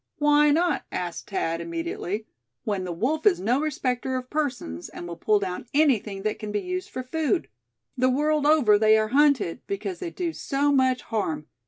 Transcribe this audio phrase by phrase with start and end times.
[0.17, 2.25] "Why not?" asked Thad, immediately;
[2.63, 6.51] "when the wolf is no respecter of persons, and will pull down anything that can
[6.51, 7.49] be used for food?
[7.95, 11.45] The world over, they are hunted, because they do so much harm.